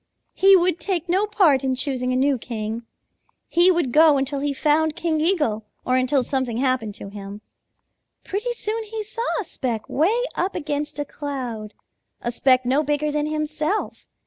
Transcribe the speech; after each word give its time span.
He 0.33 0.55
would 0.55 0.79
take 0.79 1.07
no 1.07 1.27
part 1.27 1.63
in 1.63 1.75
choosing 1.75 2.11
a 2.11 2.15
new 2.15 2.39
king. 2.39 2.81
He 3.47 3.69
would 3.69 3.91
go 3.91 4.17
until 4.17 4.39
he 4.39 4.51
found 4.51 4.95
King 4.95 5.21
Eagle 5.21 5.63
or 5.85 5.95
until 5.95 6.23
something 6.23 6.57
happened 6.57 6.95
to 6.95 7.09
him. 7.09 7.41
Pretty 8.23 8.51
soon 8.53 8.83
he 8.85 9.03
saw 9.03 9.21
a 9.39 9.43
speck 9.43 9.87
way 9.87 10.23
up 10.33 10.55
against 10.55 10.97
a 10.97 11.05
cloud, 11.05 11.75
a 12.19 12.31
speck 12.31 12.65
no 12.65 12.81
bigger 12.81 13.11
than 13.11 13.27
himself. 13.27 14.07